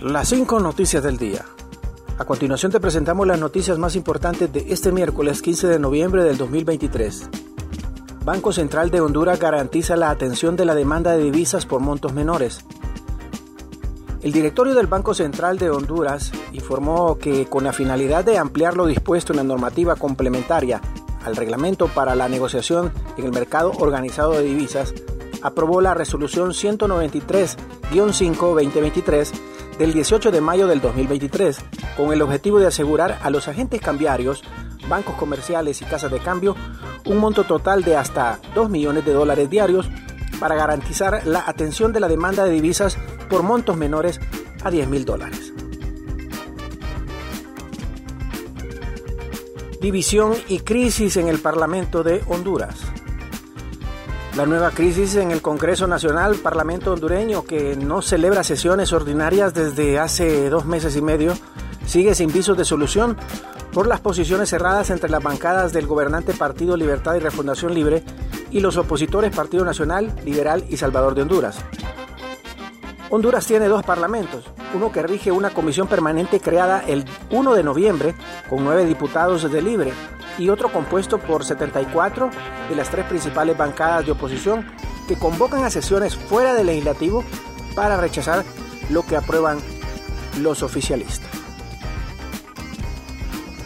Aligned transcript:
Las 0.00 0.28
cinco 0.28 0.60
noticias 0.60 1.02
del 1.02 1.18
día. 1.18 1.44
A 2.18 2.24
continuación 2.24 2.70
te 2.70 2.78
presentamos 2.78 3.26
las 3.26 3.40
noticias 3.40 3.78
más 3.78 3.96
importantes 3.96 4.52
de 4.52 4.66
este 4.68 4.92
miércoles 4.92 5.42
15 5.42 5.66
de 5.66 5.80
noviembre 5.80 6.22
del 6.22 6.38
2023. 6.38 7.28
Banco 8.24 8.52
Central 8.52 8.92
de 8.92 9.00
Honduras 9.00 9.40
garantiza 9.40 9.96
la 9.96 10.10
atención 10.10 10.54
de 10.54 10.66
la 10.66 10.76
demanda 10.76 11.16
de 11.16 11.24
divisas 11.24 11.66
por 11.66 11.80
montos 11.80 12.12
menores. 12.12 12.64
El 14.22 14.30
directorio 14.30 14.76
del 14.76 14.86
Banco 14.86 15.14
Central 15.14 15.58
de 15.58 15.70
Honduras 15.70 16.30
informó 16.52 17.18
que 17.18 17.46
con 17.46 17.64
la 17.64 17.72
finalidad 17.72 18.24
de 18.24 18.38
ampliar 18.38 18.76
lo 18.76 18.86
dispuesto 18.86 19.32
en 19.32 19.38
la 19.38 19.42
normativa 19.42 19.96
complementaria 19.96 20.80
al 21.24 21.34
reglamento 21.34 21.88
para 21.88 22.14
la 22.14 22.28
negociación 22.28 22.92
en 23.16 23.24
el 23.24 23.32
mercado 23.32 23.72
organizado 23.78 24.30
de 24.30 24.44
divisas, 24.44 24.94
aprobó 25.42 25.80
la 25.80 25.94
resolución 25.94 26.50
193-5-2023 26.50 29.32
del 29.78 29.92
18 29.92 30.30
de 30.30 30.40
mayo 30.40 30.66
del 30.66 30.80
2023, 30.80 31.58
con 31.96 32.12
el 32.12 32.22
objetivo 32.22 32.58
de 32.58 32.66
asegurar 32.66 33.18
a 33.22 33.30
los 33.30 33.48
agentes 33.48 33.80
cambiarios, 33.80 34.42
bancos 34.88 35.14
comerciales 35.16 35.80
y 35.82 35.84
casas 35.84 36.10
de 36.10 36.18
cambio 36.18 36.56
un 37.04 37.18
monto 37.18 37.44
total 37.44 37.84
de 37.84 37.96
hasta 37.96 38.40
2 38.54 38.70
millones 38.70 39.04
de 39.04 39.12
dólares 39.12 39.48
diarios 39.48 39.88
para 40.38 40.54
garantizar 40.54 41.26
la 41.26 41.44
atención 41.46 41.92
de 41.92 42.00
la 42.00 42.08
demanda 42.08 42.44
de 42.44 42.50
divisas 42.50 42.98
por 43.28 43.42
montos 43.42 43.76
menores 43.76 44.20
a 44.62 44.70
10 44.70 44.88
mil 44.88 45.04
dólares. 45.04 45.52
División 49.80 50.34
y 50.48 50.60
crisis 50.60 51.16
en 51.16 51.28
el 51.28 51.38
Parlamento 51.38 52.02
de 52.02 52.22
Honduras. 52.26 52.76
La 54.38 54.46
nueva 54.46 54.70
crisis 54.70 55.16
en 55.16 55.32
el 55.32 55.42
Congreso 55.42 55.88
Nacional, 55.88 56.36
Parlamento 56.36 56.92
hondureño, 56.92 57.42
que 57.42 57.74
no 57.74 58.02
celebra 58.02 58.44
sesiones 58.44 58.92
ordinarias 58.92 59.52
desde 59.52 59.98
hace 59.98 60.48
dos 60.48 60.64
meses 60.64 60.94
y 60.94 61.02
medio, 61.02 61.34
sigue 61.86 62.14
sin 62.14 62.32
visos 62.32 62.56
de 62.56 62.64
solución 62.64 63.16
por 63.72 63.88
las 63.88 63.98
posiciones 63.98 64.50
cerradas 64.50 64.90
entre 64.90 65.10
las 65.10 65.24
bancadas 65.24 65.72
del 65.72 65.88
gobernante 65.88 66.34
Partido 66.34 66.76
Libertad 66.76 67.16
y 67.16 67.18
Refundación 67.18 67.74
Libre 67.74 68.04
y 68.52 68.60
los 68.60 68.76
opositores 68.76 69.34
Partido 69.34 69.64
Nacional, 69.64 70.14
Liberal 70.24 70.64
y 70.68 70.76
Salvador 70.76 71.16
de 71.16 71.22
Honduras. 71.22 71.58
Honduras 73.10 73.44
tiene 73.44 73.66
dos 73.66 73.82
parlamentos, 73.82 74.44
uno 74.72 74.92
que 74.92 75.02
rige 75.02 75.32
una 75.32 75.50
comisión 75.50 75.88
permanente 75.88 76.38
creada 76.38 76.84
el 76.86 77.04
1 77.32 77.54
de 77.54 77.64
noviembre 77.64 78.14
con 78.48 78.62
nueve 78.62 78.84
diputados 78.84 79.50
de 79.50 79.62
Libre 79.62 79.92
y 80.38 80.48
otro 80.48 80.72
compuesto 80.72 81.18
por 81.18 81.44
74 81.44 82.30
de 82.68 82.76
las 82.76 82.90
tres 82.90 83.04
principales 83.06 83.56
bancadas 83.56 84.06
de 84.06 84.12
oposición 84.12 84.66
que 85.06 85.16
convocan 85.16 85.64
a 85.64 85.70
sesiones 85.70 86.16
fuera 86.16 86.54
del 86.54 86.66
legislativo 86.66 87.24
para 87.74 87.96
rechazar 87.96 88.44
lo 88.90 89.04
que 89.04 89.16
aprueban 89.16 89.58
los 90.40 90.62
oficialistas. 90.62 91.28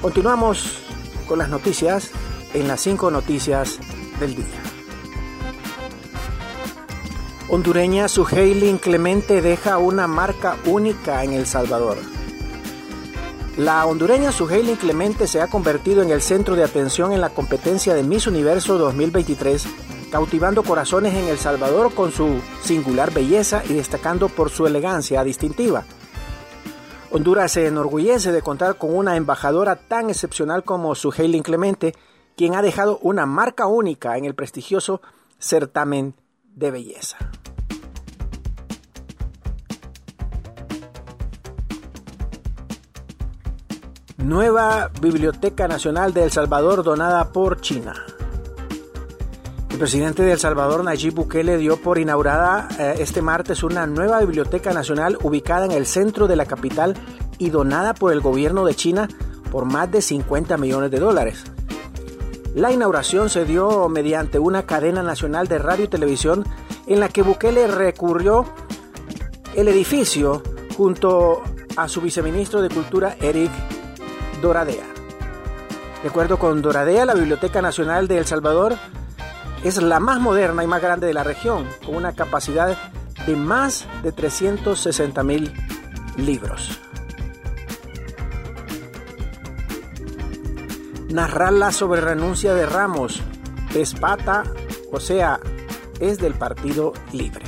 Continuamos 0.00 0.78
con 1.26 1.38
las 1.38 1.48
noticias 1.48 2.10
en 2.54 2.68
las 2.68 2.80
cinco 2.80 3.10
noticias 3.10 3.78
del 4.18 4.34
día. 4.34 4.60
Hondureña 7.48 8.08
Suheilin 8.08 8.78
Clemente 8.78 9.42
deja 9.42 9.78
una 9.78 10.06
marca 10.06 10.56
única 10.66 11.24
en 11.24 11.32
El 11.32 11.46
Salvador. 11.46 11.98
La 13.60 13.84
hondureña 13.84 14.32
Suheilin 14.32 14.76
Clemente 14.76 15.26
se 15.26 15.42
ha 15.42 15.48
convertido 15.48 16.00
en 16.00 16.08
el 16.08 16.22
centro 16.22 16.56
de 16.56 16.64
atención 16.64 17.12
en 17.12 17.20
la 17.20 17.28
competencia 17.28 17.92
de 17.92 18.02
Miss 18.02 18.26
Universo 18.26 18.78
2023, 18.78 19.66
cautivando 20.10 20.62
corazones 20.62 21.12
en 21.12 21.28
El 21.28 21.36
Salvador 21.36 21.92
con 21.92 22.10
su 22.10 22.40
singular 22.62 23.12
belleza 23.12 23.62
y 23.68 23.74
destacando 23.74 24.30
por 24.30 24.48
su 24.48 24.66
elegancia 24.66 25.22
distintiva. 25.24 25.84
Honduras 27.10 27.52
se 27.52 27.66
enorgullece 27.66 28.32
de 28.32 28.40
contar 28.40 28.78
con 28.78 28.96
una 28.96 29.16
embajadora 29.16 29.76
tan 29.76 30.08
excepcional 30.08 30.64
como 30.64 30.94
Suheilin 30.94 31.42
Clemente, 31.42 31.94
quien 32.38 32.54
ha 32.54 32.62
dejado 32.62 32.98
una 33.02 33.26
marca 33.26 33.66
única 33.66 34.16
en 34.16 34.24
el 34.24 34.34
prestigioso 34.34 35.02
certamen 35.38 36.14
de 36.54 36.70
belleza. 36.70 37.18
Nueva 44.22 44.90
Biblioteca 45.00 45.66
Nacional 45.66 46.12
de 46.12 46.24
El 46.24 46.30
Salvador 46.30 46.82
donada 46.82 47.32
por 47.32 47.62
China. 47.62 47.94
El 49.70 49.78
presidente 49.78 50.22
de 50.22 50.32
El 50.32 50.38
Salvador, 50.38 50.84
Nayib 50.84 51.14
Bukele, 51.14 51.56
dio 51.56 51.80
por 51.80 51.98
inaugurada 51.98 52.68
eh, 52.78 52.96
este 52.98 53.22
martes 53.22 53.62
una 53.62 53.86
nueva 53.86 54.20
Biblioteca 54.20 54.74
Nacional 54.74 55.16
ubicada 55.22 55.64
en 55.64 55.72
el 55.72 55.86
centro 55.86 56.28
de 56.28 56.36
la 56.36 56.44
capital 56.44 56.96
y 57.38 57.48
donada 57.48 57.94
por 57.94 58.12
el 58.12 58.20
gobierno 58.20 58.66
de 58.66 58.74
China 58.74 59.08
por 59.50 59.64
más 59.64 59.90
de 59.90 60.02
50 60.02 60.58
millones 60.58 60.90
de 60.90 61.00
dólares. 61.00 61.44
La 62.54 62.72
inauguración 62.72 63.30
se 63.30 63.46
dio 63.46 63.88
mediante 63.88 64.38
una 64.38 64.64
cadena 64.66 65.02
nacional 65.02 65.48
de 65.48 65.58
radio 65.58 65.86
y 65.86 65.88
televisión 65.88 66.44
en 66.86 67.00
la 67.00 67.08
que 67.08 67.22
Bukele 67.22 67.68
recurrió 67.68 68.44
el 69.54 69.68
edificio 69.68 70.42
junto 70.76 71.42
a 71.76 71.88
su 71.88 72.02
viceministro 72.02 72.60
de 72.60 72.68
Cultura, 72.68 73.16
Eric 73.20 73.50
Doradea. 74.40 74.86
De 76.02 76.08
acuerdo 76.08 76.38
con 76.38 76.62
Doradea, 76.62 77.04
la 77.04 77.14
Biblioteca 77.14 77.60
Nacional 77.60 78.08
de 78.08 78.18
El 78.18 78.26
Salvador 78.26 78.76
es 79.62 79.80
la 79.82 80.00
más 80.00 80.18
moderna 80.20 80.64
y 80.64 80.66
más 80.66 80.80
grande 80.80 81.06
de 81.06 81.14
la 81.14 81.24
región, 81.24 81.66
con 81.84 81.96
una 81.96 82.14
capacidad 82.14 82.76
de 83.26 83.36
más 83.36 83.86
de 84.02 84.12
360 84.12 85.22
mil 85.22 85.52
libros. 86.16 86.80
Narrarla 91.10 91.72
sobre 91.72 92.00
renuncia 92.00 92.54
de 92.54 92.64
Ramos, 92.66 93.20
Pespata, 93.72 94.44
o 94.90 95.00
sea, 95.00 95.38
es 95.98 96.18
del 96.18 96.34
Partido 96.34 96.92
Libre. 97.12 97.44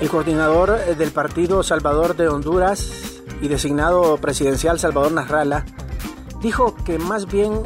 El 0.00 0.08
coordinador 0.08 0.96
del 0.96 1.12
Partido 1.12 1.62
Salvador 1.62 2.16
de 2.16 2.28
Honduras, 2.28 3.13
designado 3.48 4.16
presidencial 4.18 4.78
Salvador 4.78 5.12
Nasralla, 5.12 5.64
dijo 6.40 6.74
que 6.84 6.98
más 6.98 7.26
bien 7.26 7.60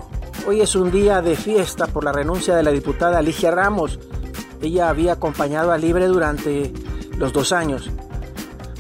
hoy 0.47 0.61
es 0.61 0.75
un 0.75 0.91
día 0.91 1.21
de 1.23 1.37
fiesta 1.37 1.87
por 1.87 2.05
la 2.05 2.13
renuncia 2.13 2.55
de 2.55 2.63
la 2.63 2.71
diputada 2.71 3.23
Ligia 3.23 3.51
Ramos. 3.51 3.99
Ella 4.61 4.89
había 4.89 5.13
acompañado 5.13 5.73
a 5.73 5.79
Libre 5.79 6.07
durante 6.07 6.73
los 7.17 7.33
dos 7.33 7.53
años. 7.53 7.91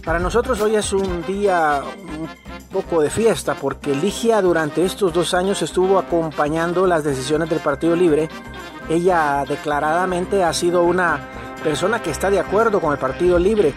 Para 0.05 0.19
nosotros 0.19 0.61
hoy 0.61 0.77
es 0.77 0.93
un 0.93 1.23
día 1.27 1.83
un 2.19 2.29
poco 2.73 3.03
de 3.03 3.11
fiesta 3.11 3.55
porque 3.55 3.95
Ligia 3.95 4.41
durante 4.41 4.85
estos 4.85 5.13
dos 5.13 5.35
años 5.35 5.63
estuvo 5.63 5.99
acompañando 5.99 6.87
las 6.87 7.05
decisiones 7.05 7.51
del 7.51 7.61
Partido 7.61 7.95
Libre. 7.95 8.29
Ella 8.89 9.45
declaradamente 9.47 10.43
ha 10.45 10.53
sido 10.53 10.83
una 10.83 11.29
persona 11.63 12.01
que 12.03 12.11
está 12.11 12.31
de 12.31 12.41
acuerdo 12.41 12.81
con 12.81 12.93
el 12.93 12.99
Partido 12.99 13.39
Libre 13.39 13.75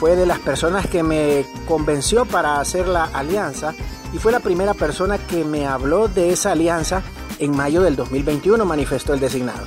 fue 0.00 0.16
de 0.16 0.24
las 0.24 0.38
personas 0.38 0.86
que 0.86 1.02
me 1.02 1.44
convenció 1.68 2.24
para 2.24 2.58
hacer 2.58 2.88
la 2.88 3.04
alianza 3.04 3.74
y 4.14 4.18
fue 4.18 4.32
la 4.32 4.40
primera 4.40 4.72
persona 4.72 5.18
que 5.18 5.44
me 5.44 5.66
habló 5.66 6.08
de 6.08 6.30
esa 6.30 6.52
alianza 6.52 7.02
en 7.38 7.54
mayo 7.54 7.82
del 7.82 7.96
2021, 7.96 8.64
manifestó 8.64 9.12
el 9.12 9.20
designado. 9.20 9.66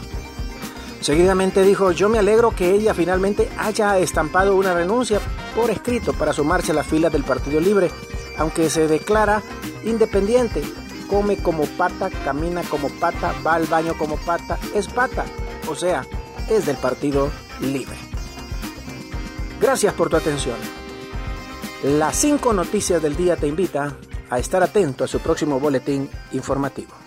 Seguidamente 1.02 1.62
dijo, 1.62 1.92
yo 1.92 2.10
me 2.10 2.18
alegro 2.18 2.50
que 2.50 2.72
ella 2.72 2.96
finalmente 2.96 3.48
haya 3.60 4.00
estampado 4.00 4.56
una 4.56 4.74
renuncia 4.74 5.20
por 5.56 5.70
escrito 5.70 6.14
para 6.14 6.34
sumarse 6.34 6.72
a 6.72 6.76
las 6.76 6.88
filas 6.88 7.12
del 7.12 7.24
Partido 7.24 7.62
Libre, 7.62 7.92
aunque 8.40 8.72
se 8.72 8.88
declara 8.88 9.44
independiente, 9.86 10.64
come 11.12 11.38
como 11.38 11.66
pata, 11.78 12.10
camina 12.26 12.64
como 12.64 12.90
pata, 12.90 13.36
va 13.46 13.54
al 13.54 13.68
baño 13.68 13.94
como 14.00 14.18
pata, 14.18 14.58
es 14.74 14.88
pata, 14.88 15.26
o 15.70 15.76
sea, 15.76 16.08
es 16.50 16.66
del 16.66 16.78
Partido 16.78 17.30
Libre. 17.62 18.13
Gracias 19.64 19.94
por 19.94 20.10
tu 20.10 20.18
atención. 20.18 20.58
Las 21.84 22.18
cinco 22.18 22.52
noticias 22.52 23.02
del 23.02 23.16
día 23.16 23.38
te 23.38 23.48
invita 23.48 23.96
a 24.30 24.38
estar 24.38 24.62
atento 24.62 25.06
a 25.06 25.08
su 25.08 25.20
próximo 25.22 25.58
boletín 25.58 26.10
informativo. 26.34 27.03